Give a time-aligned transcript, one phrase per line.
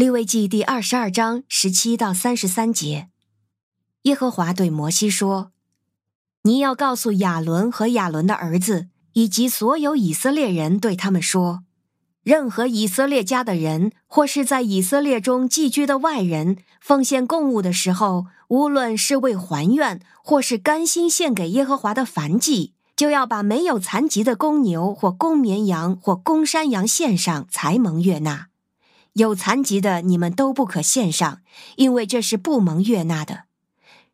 [0.00, 3.10] 利未记第二十二章十七到三十三节，
[4.04, 5.52] 耶和华对摩西说
[6.44, 11.64] ：“你要告诉亚伦和亚伦的儿子，以及所有以色列人，对他们说：
[12.22, 28.46] 任何以色列家的人，或是在以色列中寄居的外人，奉献供物的时候，无论是为还愿，或是甘心献给耶和华的燔祭，就要把没有残疾的公牛或公绵羊或公山羊献上，才蒙悦纳。”
[29.14, 31.40] 有残疾的，你们都不可献上，
[31.76, 33.44] 因为这是不蒙悦纳的。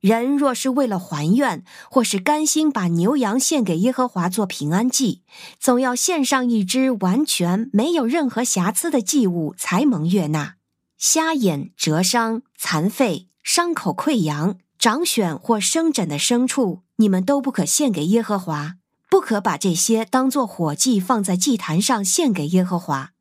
[0.00, 5.22] 人若是为了还愿，或是甘心把牛羊献给耶和华做平安祭，
[5.60, 10.56] 总要献上一只完全没有任何瑕疵的祭物，才蒙悦纳。
[10.98, 18.74] 瞎眼、折伤、残废、伤口溃疡、长癣或生疹的牲畜，你们都不可献给耶和华，
[19.08, 23.12] 不可把这些当作火祭放在祭坛上献给耶和华。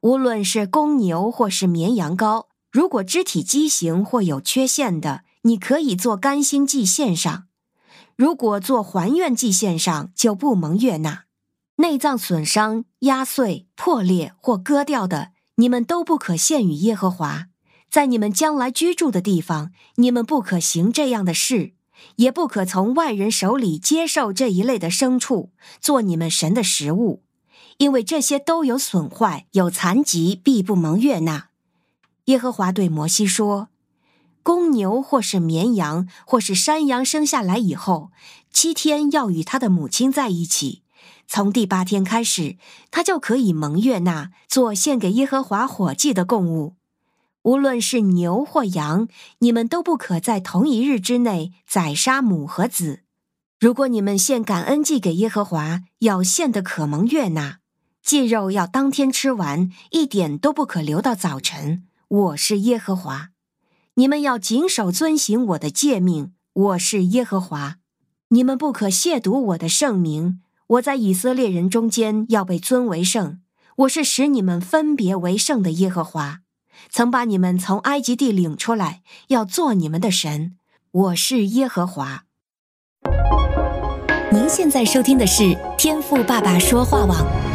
[0.00, 7.44] 无论是公牛或是绵羊羔，如果肢体畸形或有缺陷的，你可以做甘心祭献上；
[8.16, 11.24] 如果做还愿祭献上，就不蒙悦纳。
[11.76, 17.48] 内脏损伤、压碎、破裂或割掉的，你们都不可献与耶和华。
[17.90, 21.74] 在你们将来居住的地方，你们不可行这样的事，
[22.16, 27.22] 也不可从外人手里接受这一类的牲畜，做你们神的食物。
[27.78, 31.48] 因为这些都有损坏、有残疾，必不蒙悦纳。
[32.26, 33.68] 耶和华对摩西说
[34.42, 38.10] ：“公牛或是绵羊或是山羊生下来以后，
[38.50, 40.82] 七天要与他的母亲在一起。
[41.28, 42.56] 从第八天开始，
[42.90, 46.76] 他就可以蒙悦纳，做献给耶和华火祭的供物。
[47.42, 49.06] 无论是牛或羊，
[49.38, 53.02] 你们都不可在同一日之内宰杀母和子。
[53.60, 57.58] 如果你们献感恩祭给耶和华，要献的可蒙悦纳。”
[58.06, 61.82] 祭肉要当天吃完，一点都不可留到早晨。
[62.06, 63.30] 我是耶和华，
[63.94, 66.32] 你们要谨守遵行我的诫命。
[66.52, 67.78] 我是耶和华，
[68.28, 70.40] 你们不可亵渎我的圣名。
[70.68, 73.40] 我在以色列人中间要被尊为圣。
[73.78, 76.42] 我是使你们分别为圣的耶和华，
[76.88, 80.56] 曾把你们从埃及地领出来，要做你们的神。
[80.92, 82.22] 我是耶和华。
[84.30, 87.45] 您现在收听的是天赋爸爸说话网。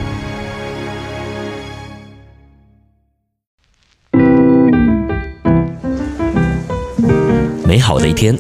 [7.81, 8.37] 好的一天，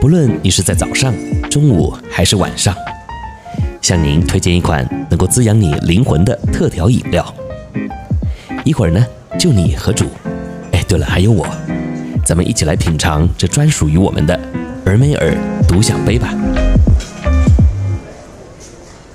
[0.00, 1.12] 不论你是在早上、
[1.50, 2.74] 中午还是晚上，
[3.80, 7.34] 向您推荐一款能够滋养你灵魂的特调饮料。
[8.64, 9.04] 一会儿呢，
[9.38, 10.04] 就你和主，
[10.72, 11.46] 哎，对了，还有我，
[12.24, 14.38] 咱们一起来品尝这专属于我们的
[14.84, 15.34] 尔梅尔
[15.66, 16.34] 独享杯吧。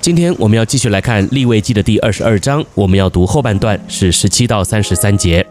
[0.00, 5.46] 今天我们要继续来看利未记的第二十二章，我们要读后半段，是十七到三十三节。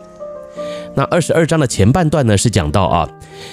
[0.95, 3.09] 那二十二章的前半段呢，是讲到啊，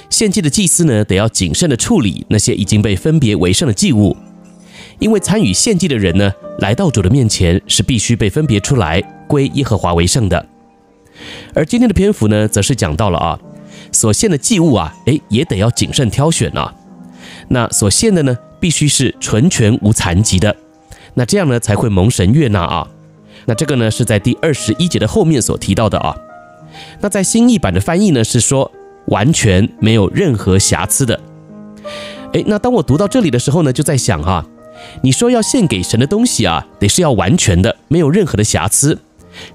[0.08, 4.16] 献祭的祭司呢，得要谨慎的处理那些已经被分别为圣的祭物，
[4.98, 10.46] 因为参与献祭的人呢，来到主的面前是必须被分别出来归耶和华为圣的。
[11.54, 13.38] 而今天的篇幅呢，则是讲到了啊，
[13.92, 16.74] 所献的祭物啊，诶，也得要谨慎挑选啊。
[17.48, 20.56] 那所献的呢，必须是纯全无残疾的，
[21.14, 22.88] 那这样呢，才会蒙神悦纳啊。
[23.46, 26.16] 那这个呢，是在第二十一节的后面所提到的啊。
[27.00, 28.70] 那在新译版的翻译呢，是说
[29.10, 31.20] 完全没有任何瑕疵的。
[32.32, 34.46] 诶，那当我读到这里的时候呢，就在想哈，
[35.02, 38.98] 你说要献给神的东西啊，得是要完全的，没有任何的瑕疵，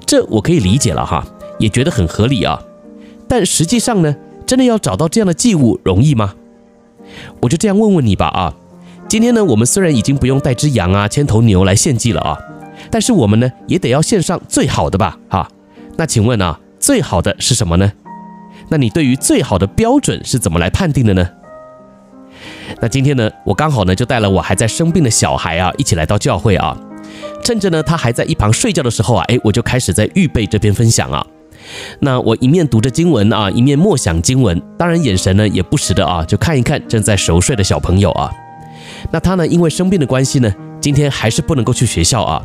[0.05, 1.25] 这我可以理解了哈，
[1.57, 2.61] 也觉得很合理啊。
[3.27, 4.15] 但实际上呢，
[4.45, 6.35] 真的要找到这样的祭物容易吗？
[7.41, 8.53] 我就这样问问你吧啊。
[9.07, 12.37] 今天呢，我们虽然已经不用带只羊啊、牵头牛来献祭了啊，
[12.91, 15.17] 但是我们呢，也得要献上最好的吧？
[15.29, 15.49] 哈，
[15.95, 16.59] 那请问啊？
[16.77, 17.91] 最好的是什么呢？
[18.69, 21.29] 那你对于最好的标准是怎么来判定的呢？
[22.81, 26.75] 那今天呢，我刚好呢就带了我还在生病的小孩啊，一起来到教会啊。
[27.43, 31.25] 趁着呢他还在一旁睡觉的时候啊，诶，我就开始在预备这篇分享啊。
[31.99, 38.31] 那我一面读着经文啊，一面默想经文，当然眼神呢也不时的啊，就看一看正在熟睡的小朋友啊。
[39.11, 42.43] 那他呢因为生病的关系呢，今天还是不能够去学校啊。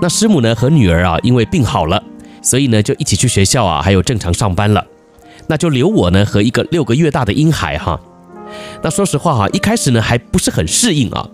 [0.00, 2.02] 那师母呢和女儿啊，因为病好了。
[2.40, 4.84] 所以呢，就一起去学校啊，还有正常上班了。
[5.48, 8.00] 那就留我呢和一个六个月大的婴孩哈。
[8.82, 11.28] 那说实话哈，一开始呢还不是很适应啊，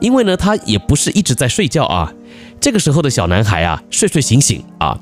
[0.00, 2.12] 因为呢他也不是一直在睡觉啊。
[2.60, 4.98] 这个时候的小男孩啊，睡睡醒醒啊，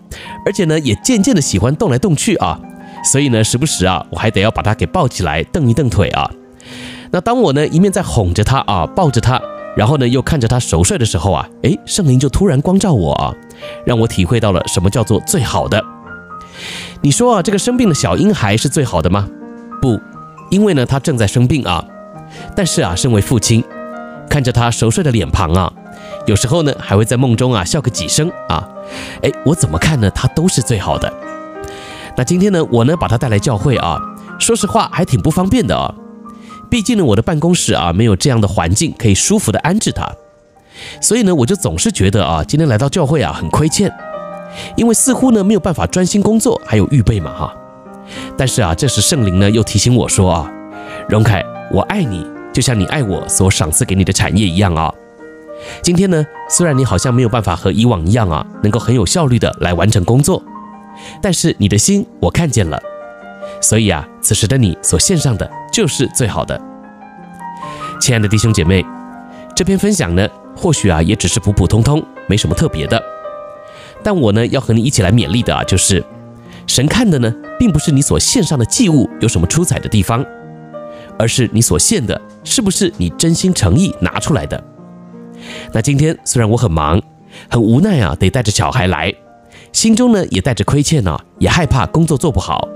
[0.47, 2.61] 而且呢也渐渐的喜欢动来动去啊。
[3.05, 6.31] 所以呢，时不时啊，我还得要把他给抱起来蹬一蹬腿啊。
[7.11, 9.41] 那当我呢一面在哄着他啊，抱着他。
[9.76, 13.32] 然后呢，又看着他熟睡的时候啊，诶，圣灵就突然光照我啊，
[13.87, 15.81] 让我体会到了什么叫做最好的。
[17.02, 19.26] 你说啊，这个生病的小婴孩是最好的吗？
[19.81, 19.99] 不，
[20.50, 21.82] 因为呢，他正在生病啊。
[22.55, 23.64] 但是啊，身为父亲，
[24.29, 25.73] 看着他熟睡的脸庞啊，
[26.26, 28.69] 有时候呢，还会在梦中啊笑个几声啊。
[29.23, 30.11] 哎，我怎么看呢？
[30.11, 31.11] 他都是最好的。
[32.17, 33.99] 那今天呢，我呢把他带来教会啊，
[34.38, 35.94] 说实话还挺不方便的啊。
[36.69, 40.06] 毕竟呢，我的办公室啊没有这样的环境可以舒服的安置他，
[41.00, 43.91] 所以呢，我就总是觉得啊，今天来到教会啊很亏欠，
[44.76, 47.55] 因为似乎呢没有办法专心工作，还有预备嘛哈。
[48.37, 50.50] 但是啊，这时圣灵呢又提醒我说啊，
[51.08, 54.93] 荣凯，我爱你，就像你爱我所赏赐给你的产业一样啊。
[55.82, 60.43] 今天呢，虽然你好像没有办法和以往一样啊，能够很有效率的来完成工作，
[61.20, 62.81] 但是你的心我看见了，
[63.61, 66.61] 所以啊，此时的你所献上的就是最好的。
[68.00, 68.85] 亲爱的弟兄姐妹，
[69.55, 70.26] 这篇分享呢，
[70.56, 73.00] 或许啊也只是普普通通，没什么特别的，
[74.02, 76.05] 但我呢要和你一起来勉励的啊，就是
[76.67, 80.25] 神看的呢，并不是你所献上的祭物有什么出彩的地方，
[81.19, 84.62] 而是你所献的是不是你真心诚意拿出来的。
[85.73, 87.00] 那今天虽然我很忙，
[87.49, 89.12] 很无奈啊，得带着小孩来，
[89.73, 92.69] 心中呢也带着亏欠呢、也害怕工作做不好，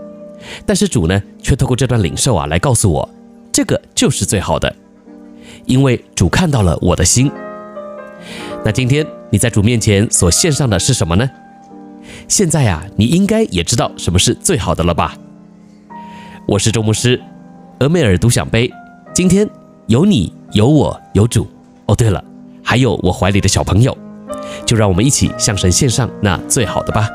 [0.67, 3.09] 但是主呢却透过这段领受啊来告诉我，
[3.53, 4.75] 这个就是最好的，
[5.67, 7.31] 因为主看到了我的心。
[8.65, 11.29] 那今天你在主面前所献上的是什么呢？
[12.29, 15.15] 现在啊，你应该也知道什么是最好的了吧？
[16.49, 17.23] 我是周牧师，
[17.81, 18.73] 俄美尔独享杯，
[19.13, 19.47] 今天
[19.87, 21.47] 有你，有我，有主。
[21.85, 22.25] 哦，对了。
[22.63, 23.95] 还有我怀里的小朋友，
[24.65, 27.07] 就让我们一起向神献上那最好的吧。